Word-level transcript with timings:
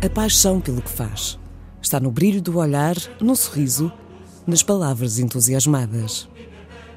a 0.00 0.08
paixão 0.08 0.60
pelo 0.60 0.80
que 0.80 0.90
faz. 0.90 1.38
Está 1.82 1.98
no 1.98 2.10
brilho 2.10 2.40
do 2.40 2.56
olhar, 2.58 2.96
no 3.20 3.34
sorriso, 3.34 3.92
nas 4.46 4.62
palavras 4.62 5.18
entusiasmadas. 5.18 6.28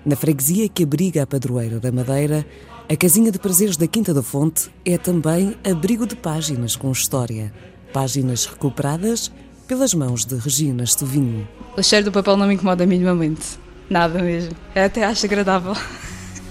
Na 0.05 0.15
freguesia 0.15 0.69
que 0.69 0.83
abriga 0.83 1.23
a 1.23 1.27
padroeira 1.27 1.79
da 1.79 1.91
Madeira, 1.91 2.45
a 2.87 2.95
casinha 2.95 3.31
de 3.31 3.39
prazeres 3.39 3.75
da 3.75 3.87
Quinta 3.87 4.13
da 4.13 4.21
Fonte 4.21 4.69
é 4.85 4.97
também 4.99 5.55
abrigo 5.63 6.05
de 6.05 6.15
páginas 6.15 6.75
com 6.75 6.91
história. 6.91 7.51
Páginas 7.91 8.45
recuperadas 8.45 9.31
pelas 9.67 9.93
mãos 9.95 10.23
de 10.23 10.35
Regina 10.35 10.83
Estovinho. 10.83 11.47
O 11.75 11.81
cheiro 11.81 12.05
do 12.05 12.11
papel 12.11 12.37
não 12.37 12.47
me 12.47 12.53
incomoda 12.53 12.85
minimamente. 12.85 13.59
Nada 13.89 14.21
mesmo. 14.21 14.55
Eu 14.75 14.85
até 14.85 15.03
acho 15.03 15.25
agradável. 15.25 15.73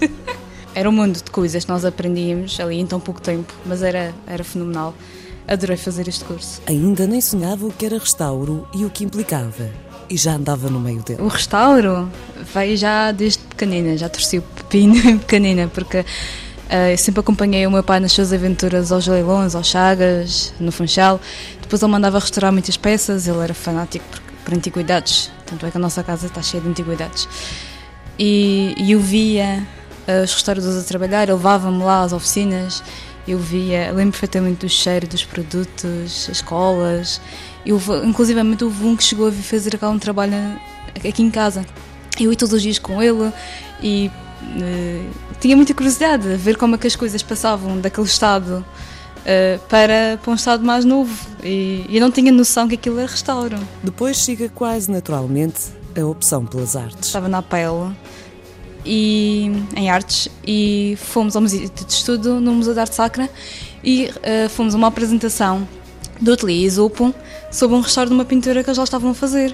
era 0.75 0.89
um 0.89 0.93
mundo 0.93 1.15
de 1.23 1.31
coisas 1.31 1.63
que 1.63 1.71
nós 1.71 1.85
aprendíamos 1.85 2.59
ali 2.59 2.77
em 2.77 2.85
tão 2.85 2.99
pouco 2.99 3.21
tempo, 3.21 3.53
mas 3.65 3.81
era, 3.81 4.13
era 4.27 4.43
fenomenal. 4.43 4.93
Adorei 5.47 5.77
fazer 5.77 6.07
este 6.07 6.23
curso. 6.23 6.61
Ainda 6.67 7.05
nem 7.07 7.19
sonhava 7.19 7.65
o 7.65 7.71
que 7.71 7.85
era 7.85 7.97
restauro 7.97 8.67
e 8.73 8.85
o 8.85 8.89
que 8.89 9.03
implicava. 9.03 9.69
E 10.09 10.17
já 10.17 10.33
andava 10.33 10.69
no 10.69 10.79
meio 10.79 11.01
dele. 11.03 11.21
O 11.21 11.27
restauro 11.27 12.09
veio 12.53 12.77
já 12.77 13.11
desde 13.11 13.39
pequenina, 13.39 13.97
já 13.97 14.09
torci 14.09 14.39
o 14.39 14.41
pepino 14.41 15.19
pequenina, 15.19 15.67
porque 15.73 15.99
uh, 15.99 16.91
eu 16.91 16.97
sempre 16.97 17.21
acompanhei 17.21 17.65
o 17.65 17.71
meu 17.71 17.83
pai 17.83 17.99
nas 17.99 18.11
suas 18.11 18.33
aventuras 18.33 18.91
aos 18.91 19.07
leilões, 19.07 19.55
aos 19.55 19.67
chagas, 19.67 20.53
no 20.59 20.71
Funchal. 20.71 21.19
Depois 21.61 21.81
ele 21.81 21.91
mandava 21.91 22.19
restaurar 22.19 22.51
muitas 22.51 22.77
peças, 22.77 23.27
ele 23.27 23.39
era 23.39 23.53
fanático 23.53 24.05
por, 24.11 24.21
por 24.43 24.53
antiguidades, 24.53 25.31
tanto 25.45 25.65
é 25.65 25.71
que 25.71 25.77
a 25.77 25.81
nossa 25.81 26.03
casa 26.03 26.27
está 26.27 26.41
cheia 26.41 26.61
de 26.61 26.69
antiguidades. 26.69 27.27
E, 28.19 28.75
e 28.77 28.91
eu 28.91 28.99
via 28.99 29.65
uh, 30.07 30.23
os 30.23 30.33
restauradores 30.33 30.77
a 30.77 30.83
trabalhar, 30.83 31.23
ele 31.23 31.33
levava-me 31.33 31.81
lá 31.83 32.03
às 32.03 32.11
oficinas 32.13 32.83
eu 33.27 33.37
via, 33.37 33.91
lembro 33.91 34.11
perfeitamente 34.11 34.65
do 34.65 34.69
cheiro 34.69 35.07
dos 35.07 35.23
produtos, 35.23 36.27
as 36.29 36.41
colas. 36.41 37.21
Eu, 37.65 37.79
inclusivamente 38.03 38.63
houve 38.63 38.83
um 38.85 38.95
que 38.95 39.03
chegou 39.03 39.27
a 39.27 39.29
vir 39.29 39.43
fazer 39.43 39.77
cá 39.77 39.89
um 39.89 39.99
trabalho 39.99 40.33
aqui 40.95 41.21
em 41.21 41.29
casa. 41.29 41.65
Eu 42.19 42.31
ia 42.31 42.37
todos 42.37 42.53
os 42.53 42.61
dias 42.61 42.79
com 42.79 43.01
ele 43.01 43.31
e 43.81 44.11
uh, 44.41 45.09
tinha 45.39 45.55
muita 45.55 45.73
curiosidade 45.73 46.33
a 46.33 46.37
ver 46.37 46.57
como 46.57 46.75
é 46.75 46.77
que 46.77 46.87
as 46.87 46.95
coisas 46.95 47.21
passavam 47.21 47.79
daquele 47.79 48.07
estado 48.07 48.65
uh, 49.19 49.59
para, 49.67 50.19
para 50.21 50.31
um 50.31 50.35
estado 50.35 50.63
mais 50.65 50.83
novo. 50.83 51.13
E 51.43 51.85
eu 51.89 52.01
não 52.01 52.11
tinha 52.11 52.31
noção 52.31 52.67
que 52.67 52.75
aquilo 52.75 52.99
era 52.99 53.09
restauro. 53.09 53.57
Depois 53.83 54.17
chega 54.17 54.49
quase 54.49 54.91
naturalmente 54.91 55.61
a 55.99 56.05
opção 56.05 56.45
pelas 56.45 56.75
artes. 56.75 57.07
Estava 57.07 57.27
na 57.27 57.41
pele 57.41 57.95
e, 58.85 59.51
em 59.75 59.89
artes 59.89 60.27
e 60.45 60.97
fomos 60.97 61.35
ao 61.35 61.41
Museu 61.41 61.69
de 61.69 61.93
Estudo 61.93 62.39
no 62.39 62.53
Museu 62.53 62.73
de 62.73 62.79
Arte 62.79 62.95
Sacra 62.95 63.29
e 63.83 64.09
uh, 64.09 64.49
fomos 64.49 64.73
a 64.73 64.77
uma 64.77 64.87
apresentação 64.87 65.67
do 66.19 66.33
Ateliê 66.33 66.65
Isopo 66.65 67.13
sobre 67.51 67.75
um 67.75 67.81
restauro 67.81 68.09
de 68.09 68.13
uma 68.13 68.25
pintura 68.25 68.63
que 68.63 68.69
eles 68.69 68.77
já 68.77 68.83
estavam 68.83 69.11
a 69.11 69.13
fazer. 69.13 69.53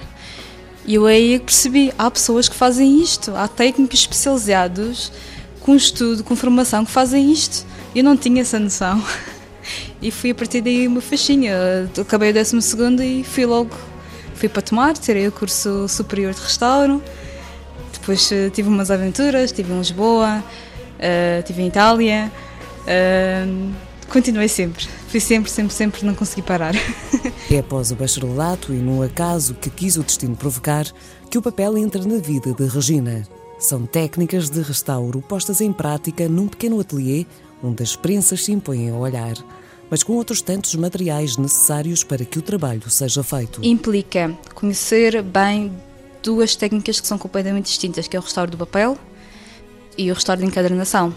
E 0.86 0.94
eu 0.94 1.06
aí 1.06 1.38
percebi, 1.38 1.92
há 1.98 2.10
pessoas 2.10 2.48
que 2.48 2.54
fazem 2.54 3.00
isto, 3.02 3.34
há 3.34 3.46
técnicos 3.46 4.00
especializados 4.00 5.12
com 5.60 5.74
estudo, 5.74 6.24
com 6.24 6.34
formação 6.34 6.84
que 6.84 6.90
fazem 6.90 7.30
isto. 7.30 7.66
Eu 7.94 8.04
não 8.04 8.16
tinha 8.16 8.42
essa 8.42 8.58
noção. 8.58 9.02
E 10.00 10.10
fui 10.10 10.30
a 10.30 10.34
partir 10.34 10.62
daí 10.62 10.86
uma 10.86 11.00
faixinha. 11.00 11.52
Acabei 12.00 12.30
o 12.30 12.32
12 12.32 12.56
e 13.02 13.24
fui 13.24 13.44
logo, 13.44 13.76
fui 14.34 14.48
para 14.48 14.62
tomar, 14.62 14.96
tirei 14.96 15.26
o 15.26 15.32
curso 15.32 15.86
superior 15.88 16.32
de 16.32 16.40
restauro 16.40 17.02
depois 18.08 18.30
uh, 18.30 18.48
tive 18.50 18.70
umas 18.70 18.90
aventuras, 18.90 19.50
estive 19.50 19.70
em 19.70 19.78
Lisboa, 19.78 20.42
uh, 20.42 21.40
estive 21.40 21.60
em 21.60 21.68
Itália. 21.68 22.32
Uh, 22.84 23.70
continuei 24.10 24.48
sempre. 24.48 24.86
Fui 25.08 25.20
sempre, 25.20 25.50
sempre, 25.50 25.74
sempre, 25.74 26.06
não 26.06 26.14
consegui 26.14 26.42
parar. 26.42 26.74
É 27.50 27.60
após 27.60 27.90
o 27.90 27.96
bacharelato 27.96 28.74
e 28.74 28.76
no 28.76 29.02
acaso 29.02 29.54
que 29.54 29.70
quis 29.70 29.96
o 29.96 30.02
destino 30.02 30.36
provocar 30.36 30.84
que 31.30 31.38
o 31.38 31.42
papel 31.42 31.78
entra 31.78 32.04
na 32.04 32.18
vida 32.18 32.52
de 32.52 32.66
Regina. 32.66 33.26
São 33.58 33.86
técnicas 33.86 34.50
de 34.50 34.60
restauro 34.60 35.22
postas 35.22 35.62
em 35.62 35.72
prática 35.72 36.28
num 36.28 36.46
pequeno 36.46 36.78
ateliê 36.78 37.24
onde 37.62 37.82
as 37.82 37.96
prensas 37.96 38.44
se 38.44 38.52
impõem 38.52 38.90
ao 38.90 39.00
olhar, 39.00 39.34
mas 39.90 40.02
com 40.02 40.12
outros 40.12 40.42
tantos 40.42 40.74
materiais 40.74 41.38
necessários 41.38 42.04
para 42.04 42.22
que 42.22 42.38
o 42.38 42.42
trabalho 42.42 42.90
seja 42.90 43.22
feito. 43.22 43.64
Implica 43.64 44.36
conhecer 44.54 45.22
bem 45.22 45.72
duas 46.22 46.56
técnicas 46.56 47.00
que 47.00 47.06
são 47.06 47.18
completamente 47.18 47.66
distintas, 47.66 48.08
que 48.08 48.16
é 48.16 48.20
o 48.20 48.22
restauro 48.22 48.50
do 48.50 48.56
papel 48.56 48.96
e 49.96 50.10
o 50.10 50.14
restauro 50.14 50.40
de 50.40 50.46
encadernação. 50.46 51.14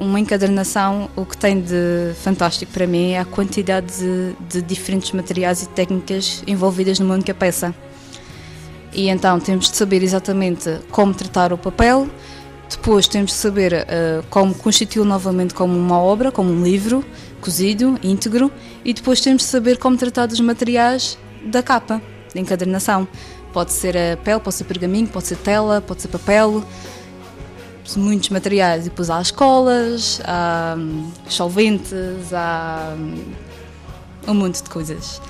Uma 0.00 0.20
encadernação, 0.20 1.10
o 1.16 1.24
que 1.24 1.36
tem 1.36 1.60
de 1.60 2.12
fantástico 2.22 2.70
para 2.72 2.86
mim 2.86 3.12
é 3.12 3.18
a 3.18 3.24
quantidade 3.24 3.86
de, 3.98 4.34
de 4.48 4.62
diferentes 4.62 5.10
materiais 5.12 5.62
e 5.62 5.68
técnicas 5.68 6.42
envolvidas 6.46 6.98
no 6.98 7.06
mundo 7.06 7.24
que 7.24 7.30
a 7.30 7.34
peça. 7.34 7.74
E 8.92 9.08
então 9.08 9.40
temos 9.40 9.70
de 9.70 9.76
saber 9.76 10.02
exatamente 10.02 10.78
como 10.90 11.14
tratar 11.14 11.52
o 11.52 11.58
papel, 11.58 12.08
depois 12.70 13.06
temos 13.06 13.32
de 13.32 13.36
saber 13.36 13.72
uh, 13.72 14.24
como 14.30 14.54
constituí-lo 14.54 15.04
novamente 15.04 15.52
como 15.52 15.76
uma 15.76 15.98
obra, 15.98 16.30
como 16.30 16.50
um 16.50 16.62
livro, 16.62 17.04
cozido, 17.40 17.98
íntegro, 18.02 18.50
e 18.84 18.94
depois 18.94 19.20
temos 19.20 19.42
de 19.42 19.48
saber 19.48 19.78
como 19.78 19.96
tratar 19.96 20.26
dos 20.26 20.40
materiais 20.40 21.18
da 21.44 21.62
capa, 21.62 22.00
da 22.34 22.40
encadernação. 22.40 23.06
Pode 23.52 23.72
ser 23.72 23.96
a 23.96 24.16
pele, 24.16 24.40
pode 24.40 24.56
ser 24.56 24.64
pergaminho, 24.64 25.06
pode 25.08 25.26
ser 25.26 25.36
tela, 25.36 25.80
pode 25.80 26.02
ser 26.02 26.08
papel, 26.08 26.64
muitos 27.96 28.30
materiais. 28.30 28.86
E 28.86 28.90
depois 28.90 29.10
há 29.10 29.20
escolas, 29.20 30.20
há 30.24 30.74
hum, 30.78 31.10
solventes, 31.28 32.32
há 32.32 32.94
hum, 32.96 33.32
um 34.28 34.34
monte 34.34 34.62
de 34.62 34.70
coisas. 34.70 35.20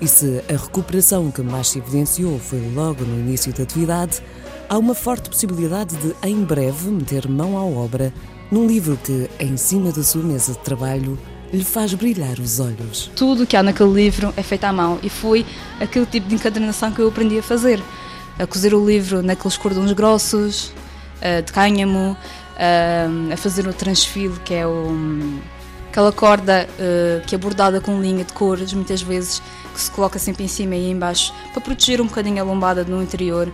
E 0.00 0.08
se 0.08 0.42
a 0.48 0.56
recuperação 0.56 1.30
que 1.30 1.42
mais 1.42 1.68
se 1.68 1.78
evidenciou 1.78 2.38
foi 2.38 2.60
logo 2.74 3.04
no 3.04 3.18
início 3.20 3.52
da 3.52 3.62
atividade, 3.62 4.22
há 4.68 4.76
uma 4.78 4.94
forte 4.94 5.28
possibilidade 5.28 5.96
de, 5.96 6.14
em 6.22 6.42
breve, 6.42 6.88
meter 6.88 7.28
mão 7.28 7.56
à 7.56 7.64
obra 7.64 8.12
num 8.50 8.66
livro 8.66 8.98
que, 9.02 9.30
em 9.38 9.56
cima 9.56 9.90
da 9.92 10.02
sua 10.02 10.22
mesa 10.22 10.52
de 10.52 10.58
trabalho, 10.58 11.18
lhe 11.52 11.64
faz 11.64 11.92
brilhar 11.94 12.38
os 12.38 12.58
olhos. 12.58 13.10
Tudo 13.14 13.42
o 13.42 13.46
que 13.46 13.56
há 13.56 13.62
naquele 13.62 13.92
livro 13.92 14.32
é 14.36 14.42
feito 14.42 14.64
à 14.64 14.72
mão 14.72 14.98
e 15.02 15.10
foi 15.10 15.44
aquele 15.78 16.06
tipo 16.06 16.28
de 16.28 16.34
encadernação 16.34 16.92
que 16.92 17.00
eu 17.00 17.08
aprendi 17.08 17.38
a 17.38 17.42
fazer. 17.42 17.82
A 18.38 18.46
cozer 18.46 18.72
o 18.72 18.84
livro 18.84 19.22
naqueles 19.22 19.56
cordões 19.58 19.92
grossos, 19.92 20.72
de 21.44 21.52
cânhamo, 21.52 22.16
a 23.32 23.36
fazer 23.36 23.66
o 23.66 23.72
transfile, 23.72 24.38
que 24.44 24.54
é 24.54 24.66
o, 24.66 25.38
aquela 25.90 26.10
corda 26.10 26.66
que 27.26 27.34
é 27.34 27.38
bordada 27.38 27.80
com 27.80 28.00
linha 28.00 28.24
de 28.24 28.32
cores, 28.32 28.72
muitas 28.72 29.02
vezes, 29.02 29.42
que 29.74 29.80
se 29.80 29.90
coloca 29.90 30.18
sempre 30.18 30.44
em 30.44 30.48
cima 30.48 30.74
e 30.74 30.90
em 30.90 30.98
baixo, 30.98 31.34
para 31.52 31.60
proteger 31.60 32.00
um 32.00 32.06
bocadinho 32.06 32.40
a 32.42 32.44
lombada 32.44 32.82
no 32.84 33.02
interior. 33.02 33.52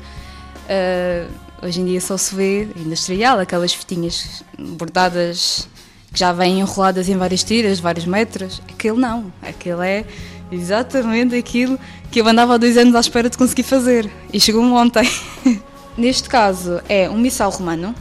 hoje 1.60 1.80
em 1.80 1.84
dia 1.84 2.00
só 2.00 2.16
se 2.16 2.34
vê 2.34 2.68
industrial, 2.76 3.40
aquelas 3.40 3.74
fitinhas 3.74 4.44
bordadas 4.56 5.68
que 6.12 6.18
já 6.18 6.32
vêm 6.32 6.60
enroladas 6.60 7.08
em 7.08 7.16
várias 7.16 7.44
tiras, 7.44 7.80
vários 7.80 8.06
metros. 8.06 8.62
Aquele 8.68 8.98
não, 8.98 9.32
aquele 9.42 9.86
é 9.86 10.04
exatamente 10.50 11.34
aquilo 11.34 11.78
que 12.10 12.20
eu 12.20 12.28
andava 12.28 12.54
há 12.54 12.56
dois 12.56 12.76
anos 12.76 12.94
à 12.94 13.00
espera 13.00 13.28
de 13.28 13.36
conseguir 13.36 13.64
fazer 13.64 14.10
e 14.32 14.40
chegou-me 14.40 14.70
ontem. 14.72 15.08
Neste 15.96 16.28
caso 16.28 16.80
é 16.88 17.10
um 17.10 17.18
missal 17.18 17.50
romano 17.50 17.94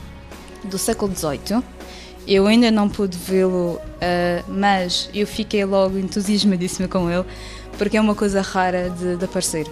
do 0.63 0.77
século 0.77 1.13
XVIII. 1.15 1.63
Eu 2.27 2.45
ainda 2.45 2.69
não 2.69 2.89
pude 2.89 3.17
vê-lo, 3.17 3.79
uh, 3.79 4.43
mas 4.47 5.09
eu 5.13 5.25
fiquei 5.25 5.63
logo 5.63 5.97
entusiasmadíssima 5.97 6.87
com 6.87 7.09
ele, 7.09 7.25
porque 7.77 7.95
é 7.95 8.01
uma 8.01 8.15
coisa 8.15 8.41
rara 8.41 8.89
de, 8.89 9.15
de 9.15 9.25
aparecer. 9.25 9.65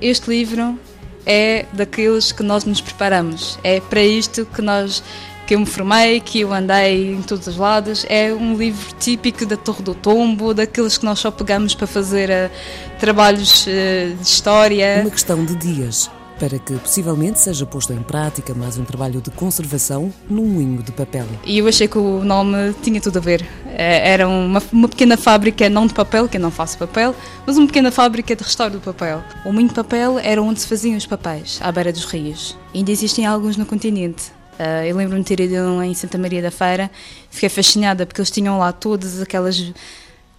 Este 0.00 0.28
livro 0.28 0.78
é 1.24 1.64
daqueles 1.72 2.30
que 2.30 2.42
nós 2.42 2.64
nos 2.64 2.80
preparamos, 2.80 3.58
é 3.64 3.80
para 3.80 4.02
isto 4.02 4.44
que 4.44 4.60
nós 4.60 5.02
que 5.46 5.54
eu 5.54 5.60
me 5.60 5.66
formei, 5.66 6.20
que 6.20 6.40
eu 6.40 6.52
andei 6.52 7.14
em 7.14 7.22
todos 7.22 7.46
os 7.46 7.56
lados. 7.56 8.04
É 8.08 8.32
um 8.32 8.56
livro 8.56 8.94
típico 8.98 9.44
da 9.44 9.56
Torre 9.56 9.82
do 9.82 9.94
Tombo, 9.94 10.54
daqueles 10.54 10.98
que 10.98 11.04
nós 11.04 11.18
só 11.18 11.30
pegamos 11.30 11.74
para 11.74 11.86
fazer 11.86 12.30
uh, 12.30 12.50
trabalhos 12.98 13.66
uh, 13.66 14.14
de 14.14 14.22
história. 14.22 15.00
Uma 15.02 15.10
questão 15.10 15.44
de 15.44 15.54
dias 15.56 16.10
para 16.38 16.58
que 16.58 16.74
possivelmente 16.74 17.40
seja 17.40 17.64
posto 17.64 17.92
em 17.92 18.02
prática 18.02 18.54
mais 18.54 18.76
um 18.76 18.84
trabalho 18.84 19.20
de 19.20 19.30
conservação 19.30 20.12
num 20.28 20.44
moinho 20.44 20.82
de 20.82 20.92
papel. 20.92 21.26
E 21.44 21.58
eu 21.58 21.68
achei 21.68 21.86
que 21.86 21.98
o 21.98 22.24
nome 22.24 22.74
tinha 22.82 23.00
tudo 23.00 23.18
a 23.18 23.20
ver. 23.20 23.46
Eh, 23.66 24.12
era 24.12 24.28
uma, 24.28 24.62
uma 24.72 24.88
pequena 24.88 25.16
fábrica, 25.16 25.68
não 25.68 25.86
de 25.86 25.94
papel, 25.94 26.28
que 26.28 26.36
eu 26.36 26.40
não 26.40 26.50
faço 26.50 26.76
papel, 26.78 27.14
mas 27.46 27.56
uma 27.56 27.66
pequena 27.66 27.90
fábrica 27.90 28.34
de 28.34 28.42
restauro 28.42 28.74
do 28.74 28.80
papel. 28.80 29.22
O 29.44 29.52
moinho 29.52 29.68
de 29.68 29.74
papel 29.74 30.18
era 30.18 30.42
onde 30.42 30.60
se 30.60 30.66
faziam 30.66 30.96
os 30.96 31.06
papéis, 31.06 31.58
à 31.62 31.70
beira 31.70 31.92
dos 31.92 32.04
rios. 32.04 32.56
ainda 32.74 32.90
existem 32.90 33.24
alguns 33.26 33.56
no 33.56 33.64
continente. 33.64 34.32
Uh, 34.58 34.84
eu 34.86 34.96
lembro-me 34.96 35.22
de 35.22 35.26
ter 35.26 35.40
ido 35.42 35.82
em 35.82 35.92
Santa 35.94 36.16
Maria 36.16 36.40
da 36.40 36.50
Feira, 36.50 36.90
fiquei 37.30 37.48
fascinada 37.48 38.06
porque 38.06 38.20
eles 38.20 38.30
tinham 38.30 38.58
lá 38.58 38.72
todas 38.72 39.20
aquelas. 39.20 39.72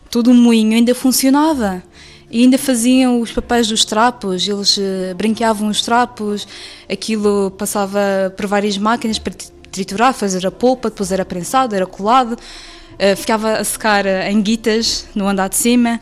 todo 0.09 0.31
o 0.31 0.33
moinho 0.33 0.73
ainda 0.75 0.95
funcionava. 0.95 1.83
E 2.31 2.41
ainda 2.41 2.57
faziam 2.57 3.21
os 3.21 3.31
papéis 3.31 3.67
dos 3.67 3.85
trapos, 3.85 4.47
eles 4.47 4.77
uh, 4.77 5.15
brinqueavam 5.15 5.69
os 5.69 5.81
trapos, 5.81 6.47
aquilo 6.89 7.51
passava 7.51 8.33
por 8.35 8.47
várias 8.47 8.77
máquinas 8.77 9.19
para 9.19 9.33
triturar, 9.71 10.13
fazer 10.13 10.45
a 10.45 10.51
polpa, 10.51 10.89
depois 10.89 11.11
era 11.11 11.23
prensado, 11.23 11.75
era 11.75 11.85
colado, 11.85 12.31
uh, 12.33 13.15
ficava 13.15 13.53
a 13.53 13.63
secar 13.63 14.05
em 14.05 14.41
guitas 14.41 15.05
no 15.13 15.27
andar 15.27 15.49
de 15.49 15.55
cima. 15.55 16.01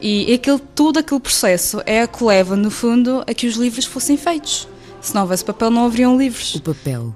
E 0.00 0.32
aquele, 0.34 0.58
todo 0.74 0.98
aquele 0.98 1.20
processo 1.20 1.82
é 1.86 2.02
a 2.02 2.06
que 2.06 2.22
leva, 2.22 2.54
no 2.54 2.70
fundo, 2.70 3.24
a 3.26 3.32
que 3.32 3.46
os 3.46 3.56
livros 3.56 3.86
fossem 3.86 4.16
feitos. 4.16 4.68
Se 5.00 5.14
não 5.14 5.22
houvesse 5.22 5.44
papel, 5.44 5.70
não 5.70 5.86
haveriam 5.86 6.16
livros. 6.18 6.54
O 6.54 6.62
papel, 6.62 7.14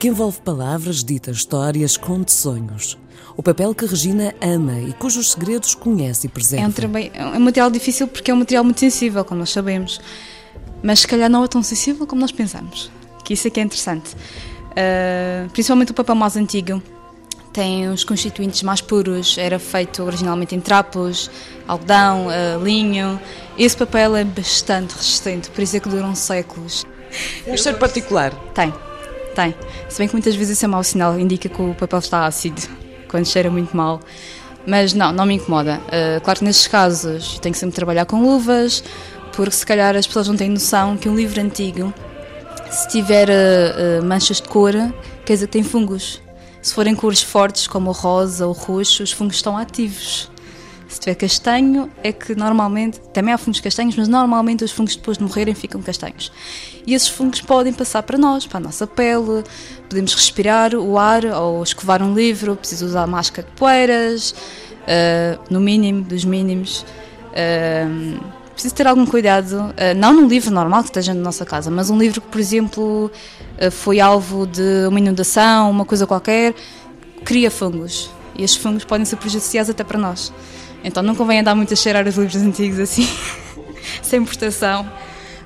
que 0.00 0.08
envolve 0.08 0.40
palavras, 0.40 1.04
dita 1.04 1.30
histórias, 1.30 1.98
conte 1.98 2.32
sonhos. 2.32 2.96
O 3.36 3.42
papel 3.42 3.74
que 3.74 3.84
Regina 3.84 4.34
ama 4.40 4.80
e 4.80 4.94
cujos 4.94 5.32
segredos 5.32 5.74
conhece 5.74 6.26
e 6.26 6.30
preserva. 6.30 6.72
É 7.12 7.22
um, 7.22 7.34
é 7.34 7.36
um 7.36 7.40
material 7.40 7.70
difícil 7.70 8.08
porque 8.08 8.30
é 8.30 8.34
um 8.34 8.38
material 8.38 8.64
muito 8.64 8.80
sensível, 8.80 9.22
como 9.26 9.40
nós 9.40 9.50
sabemos. 9.50 10.00
Mas 10.82 11.00
se 11.00 11.06
calhar 11.06 11.28
não 11.28 11.44
é 11.44 11.48
tão 11.48 11.62
sensível 11.62 12.06
como 12.06 12.22
nós 12.22 12.32
pensamos. 12.32 12.90
Que 13.22 13.34
isso 13.34 13.46
é 13.46 13.50
que 13.50 13.60
é 13.60 13.62
interessante. 13.62 14.14
Uh, 14.70 15.50
principalmente 15.50 15.90
o 15.90 15.94
papel 15.94 16.14
mais 16.14 16.34
antigo 16.34 16.82
tem 17.52 17.86
os 17.90 18.02
constituintes 18.02 18.62
mais 18.62 18.80
puros, 18.80 19.36
era 19.36 19.58
feito 19.58 20.02
originalmente 20.02 20.54
em 20.54 20.60
trapos, 20.60 21.30
algodão, 21.68 22.28
uh, 22.28 22.64
linho. 22.64 23.20
Esse 23.58 23.76
papel 23.76 24.16
é 24.16 24.24
bastante 24.24 24.94
resistente, 24.94 25.50
por 25.50 25.60
isso 25.60 25.76
é 25.76 25.80
que 25.80 25.90
duram 25.90 26.14
séculos. 26.14 26.86
Um 27.46 27.56
cheiro 27.56 27.76
particular? 27.76 28.32
Tem, 28.54 28.72
tem. 29.42 29.54
Se 29.88 29.98
bem 29.98 30.08
que 30.08 30.14
muitas 30.14 30.34
vezes 30.34 30.56
isso 30.56 30.64
é 30.64 30.68
mau 30.68 30.82
sinal, 30.84 31.18
indica 31.18 31.48
que 31.48 31.62
o 31.62 31.74
papel 31.74 31.98
está 31.98 32.26
ácido, 32.26 32.60
quando 33.08 33.26
cheira 33.26 33.50
muito 33.50 33.76
mal. 33.76 34.00
Mas 34.66 34.92
não, 34.92 35.12
não 35.12 35.24
me 35.24 35.34
incomoda. 35.34 35.80
Uh, 35.86 36.20
claro 36.22 36.38
que 36.38 36.44
nestes 36.44 36.68
casos 36.68 37.38
tenho 37.38 37.52
que 37.52 37.58
sempre 37.58 37.74
trabalhar 37.74 38.04
com 38.04 38.20
luvas, 38.20 38.84
porque 39.32 39.52
se 39.52 39.64
calhar 39.64 39.96
as 39.96 40.06
pessoas 40.06 40.28
não 40.28 40.36
têm 40.36 40.50
noção 40.50 40.96
que 40.96 41.08
um 41.08 41.16
livro 41.16 41.40
antigo, 41.40 41.92
se 42.70 42.88
tiver 42.88 43.28
uh, 43.28 44.04
manchas 44.04 44.36
de 44.36 44.48
cor, 44.48 44.74
quer 45.24 45.34
dizer 45.34 45.46
que 45.46 45.52
tem 45.52 45.62
fungos. 45.62 46.20
Se 46.62 46.74
forem 46.74 46.94
cores 46.94 47.22
fortes, 47.22 47.66
como 47.66 47.88
o 47.90 47.92
rosa 47.92 48.46
ou 48.46 48.52
o 48.52 48.54
roxo, 48.54 49.02
os 49.02 49.12
fungos 49.12 49.36
estão 49.36 49.56
ativos. 49.56 50.29
Se 50.90 50.98
tiver 50.98 51.14
castanho, 51.14 51.88
é 52.02 52.12
que 52.12 52.34
normalmente, 52.34 52.98
também 53.14 53.32
há 53.32 53.38
fungos 53.38 53.60
castanhos, 53.60 53.94
mas 53.94 54.08
normalmente 54.08 54.64
os 54.64 54.72
fungos 54.72 54.96
depois 54.96 55.18
de 55.18 55.22
morrerem 55.22 55.54
ficam 55.54 55.80
castanhos. 55.80 56.32
E 56.84 56.94
esses 56.94 57.08
fungos 57.08 57.40
podem 57.40 57.72
passar 57.72 58.02
para 58.02 58.18
nós, 58.18 58.44
para 58.44 58.58
a 58.58 58.60
nossa 58.60 58.88
pele, 58.88 59.44
podemos 59.88 60.12
respirar 60.12 60.74
o 60.74 60.98
ar 60.98 61.24
ou 61.24 61.62
escovar 61.62 62.02
um 62.02 62.12
livro, 62.12 62.56
preciso 62.56 62.86
usar 62.86 63.06
máscara 63.06 63.46
de 63.46 63.54
poeiras, 63.54 64.32
uh, 64.32 65.40
no 65.48 65.60
mínimo 65.60 66.02
dos 66.02 66.24
mínimos. 66.24 66.84
Uh, 67.30 68.20
preciso 68.52 68.74
ter 68.74 68.88
algum 68.88 69.06
cuidado, 69.06 69.72
eh, 69.74 69.94
não 69.94 70.12
num 70.12 70.28
livro 70.28 70.50
normal 70.50 70.82
que 70.82 70.90
esteja 70.90 71.14
na 71.14 71.20
nossa 71.22 71.46
casa, 71.46 71.70
mas 71.70 71.88
um 71.88 71.96
livro 71.96 72.20
que, 72.20 72.28
por 72.28 72.38
exemplo, 72.38 73.10
foi 73.70 74.00
alvo 74.00 74.46
de 74.46 74.86
uma 74.86 74.98
inundação, 74.98 75.70
uma 75.70 75.86
coisa 75.86 76.06
qualquer, 76.06 76.54
cria 77.24 77.50
fungos. 77.50 78.10
E 78.36 78.44
estes 78.44 78.62
fungos 78.62 78.84
podem 78.84 79.06
ser 79.06 79.16
prejudiciais 79.16 79.70
até 79.70 79.82
para 79.82 79.98
nós. 79.98 80.30
Então 80.82 81.02
não 81.02 81.14
convém 81.14 81.40
andar 81.40 81.54
muito 81.54 81.72
a 81.72 81.76
cheirar 81.76 82.06
os 82.06 82.16
livros 82.16 82.42
antigos 82.42 82.78
assim, 82.78 83.08
sem 84.02 84.24
proteção. 84.24 84.90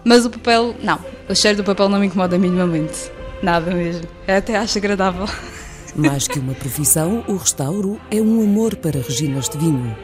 Mas 0.05 0.27
o 0.27 0.31
papel, 0.31 0.75
não. 0.83 0.99
O 1.29 1.35
cheiro 1.35 1.59
do 1.59 1.65
papel 1.65 1.89
não 1.89 1.99
me 1.99 2.07
incomoda 2.07 2.39
minimamente. 2.39 3.11
Nada 3.43 3.75
mesmo. 3.75 4.07
Eu 4.27 4.37
até 4.37 4.57
acho 4.57 4.79
agradável. 4.79 5.27
Mais 5.97 6.27
que 6.27 6.39
uma 6.39 6.55
profissão, 6.55 7.25
o 7.29 7.37
restauro 7.37 8.01
é 8.11 8.21
um 8.21 8.43
amor 8.43 8.77
para 8.77 9.01
Reginas 9.01 9.49
de 9.49 9.57
Vinho, 9.59 9.97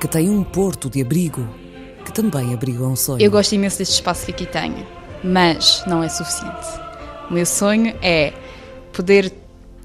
que 0.00 0.08
tem 0.08 0.28
um 0.28 0.42
porto 0.42 0.90
de 0.90 1.00
abrigo 1.00 1.48
que 2.04 2.12
também 2.12 2.54
abriga 2.54 2.84
um 2.84 2.96
sonho. 2.96 3.20
Eu 3.20 3.30
gosto 3.30 3.54
imenso 3.54 3.78
deste 3.78 3.94
espaço 3.94 4.26
que 4.26 4.32
aqui 4.32 4.46
tenho, 4.46 4.86
mas 5.22 5.82
não 5.86 6.02
é 6.02 6.08
suficiente. 6.08 6.66
O 7.28 7.34
meu 7.34 7.44
sonho 7.44 7.96
é 8.00 8.32
poder 8.92 9.32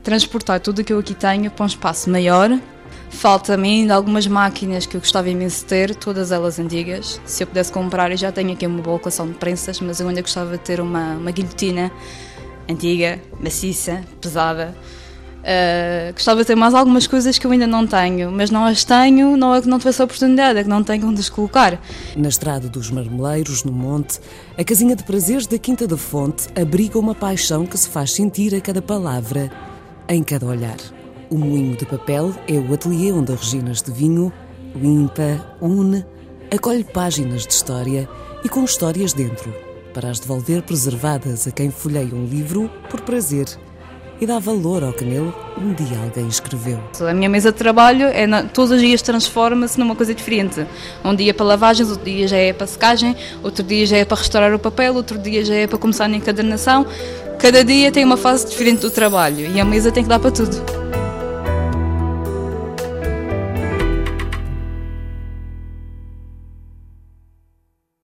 transportar 0.04 0.60
tudo 0.60 0.80
o 0.80 0.84
que 0.84 0.94
eu 0.94 1.00
aqui 1.00 1.16
tenho 1.16 1.50
para 1.50 1.64
um 1.64 1.68
espaço 1.68 2.10
maior. 2.10 2.50
Falta-me 3.12 3.68
ainda 3.68 3.94
algumas 3.94 4.26
máquinas 4.26 4.86
que 4.86 4.98
eu 4.98 5.02
gostava 5.02 5.30
imenso 5.30 5.60
de 5.60 5.66
ter, 5.66 5.96
todas 5.96 6.32
elas 6.32 6.58
antigas. 6.58 7.22
Se 7.26 7.44
eu 7.44 7.48
pudesse 7.48 7.72
comprar, 7.72 8.10
eu 8.10 8.18
já 8.18 8.32
tenho 8.32 8.54
aqui 8.54 8.66
uma 8.66 8.82
boa 8.82 8.98
coleção 8.98 9.28
de 9.28 9.34
prensas, 9.36 9.80
mas 9.80 10.00
eu 10.00 10.08
ainda 10.08 10.22
gostava 10.22 10.58
de 10.58 10.64
ter 10.64 10.80
uma, 10.80 11.16
uma 11.16 11.32
guilhotina 11.32 11.92
antiga, 12.68 13.20
maciça, 13.40 14.04
pesada 14.20 14.76
Uh, 15.42 16.14
gostava 16.14 16.42
de 16.42 16.46
ter 16.46 16.56
mais 16.56 16.76
algumas 16.76 17.08
coisas 17.08 17.40
que 17.40 17.48
eu 17.48 17.52
ainda 17.52 17.66
não 17.66 17.88
tenho, 17.88 18.32
mas 18.32 18.52
não 18.52 18.64
as 18.64 18.84
tenho, 18.84 19.36
não 19.36 19.56
é 19.56 19.62
que 19.62 19.68
não 19.68 19.80
tivesse 19.80 20.00
a 20.00 20.06
oportunidade, 20.06 20.60
é 20.60 20.64
que 20.64 20.70
não 20.70 20.84
tenho 20.84 21.08
onde 21.08 21.20
as 21.20 21.30
colocar. 21.30 21.80
Na 22.16 22.30
estrada 22.30 22.70
dos 22.70 22.92
Marmeleiros, 22.92 23.64
no 23.64 23.72
Monte, 23.72 24.20
a 24.56 24.64
casinha 24.64 24.96
de 24.96 25.04
prazeres 25.04 25.48
da 25.48 25.58
Quinta 25.58 25.88
da 25.88 25.98
Fonte 25.98 26.48
abriga 26.60 27.00
uma 27.00 27.16
paixão 27.16 27.66
que 27.66 27.78
se 27.78 27.90
faz 27.90 28.14
sentir 28.14 28.54
a 28.54 28.62
cada 28.62 28.84
palavra, 28.84 29.52
em 30.08 30.22
cada 30.22 30.46
olhar. 30.46 30.78
O 31.32 31.38
moinho 31.38 31.78
de 31.78 31.86
papel 31.86 32.36
é 32.46 32.56
o 32.56 32.74
ateliê 32.74 33.10
onde 33.14 33.32
a 33.32 33.36
Reginas 33.38 33.82
de 33.82 33.90
Vinho 33.90 34.34
limpa, 34.76 35.56
une, 35.62 36.06
acolhe 36.54 36.84
páginas 36.84 37.48
de 37.48 37.54
história 37.54 38.10
e 38.44 38.50
com 38.50 38.66
histórias 38.66 39.14
dentro, 39.14 39.56
para 39.94 40.10
as 40.10 40.20
devolver 40.20 40.62
preservadas 40.62 41.48
a 41.48 41.52
quem 41.52 41.72
folheia 41.72 42.14
um 42.14 42.26
livro 42.26 42.70
por 42.90 43.00
prazer 43.00 43.46
e 44.20 44.26
dá 44.26 44.40
valor 44.40 44.84
ao 44.84 44.92
que 44.92 45.06
nele 45.06 45.34
um 45.58 45.74
dia 45.74 45.98
alguém 46.04 46.28
escreveu. 46.28 46.78
A 47.00 47.14
minha 47.14 47.30
mesa 47.30 47.50
de 47.50 47.58
trabalho 47.58 48.08
é 48.08 48.28
na, 48.28 48.44
todos 48.44 48.72
os 48.72 48.82
dias 48.82 49.02
transforma-se 49.02 49.80
numa 49.80 49.96
coisa 49.96 50.14
diferente. 50.14 50.68
Um 51.02 51.16
dia 51.16 51.34
para 51.34 51.46
lavagens, 51.46 51.90
outro 51.90 52.04
dia 52.04 52.28
já 52.28 52.36
é 52.36 52.52
para 52.52 52.68
secagem, 52.68 53.16
outro 53.42 53.64
dia 53.64 53.86
já 53.86 53.96
é 53.96 54.04
para 54.04 54.18
restaurar 54.18 54.54
o 54.54 54.60
papel, 54.60 54.96
outro 54.96 55.18
dia 55.18 55.46
já 55.46 55.56
é 55.56 55.66
para 55.66 55.78
começar 55.78 56.08
a 56.08 56.10
encadernação. 56.10 56.86
Cada 57.40 57.64
dia 57.64 57.90
tem 57.90 58.04
uma 58.04 58.18
fase 58.18 58.50
diferente 58.50 58.82
do 58.82 58.92
trabalho 58.92 59.50
e 59.50 59.62
a 59.62 59.64
mesa 59.64 59.94
tem 59.94 60.04
que 60.04 60.10
dar 60.10 60.20
para 60.20 60.32
tudo. 60.32 60.81